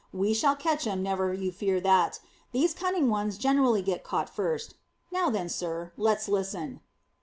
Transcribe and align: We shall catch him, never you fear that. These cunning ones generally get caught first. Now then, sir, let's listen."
We 0.11 0.33
shall 0.33 0.55
catch 0.55 0.85
him, 0.85 1.03
never 1.03 1.31
you 1.31 1.51
fear 1.51 1.79
that. 1.79 2.19
These 2.53 2.73
cunning 2.73 3.07
ones 3.07 3.37
generally 3.37 3.83
get 3.83 4.03
caught 4.03 4.31
first. 4.31 4.73
Now 5.11 5.29
then, 5.29 5.47
sir, 5.47 5.91
let's 5.95 6.27
listen." 6.27 6.79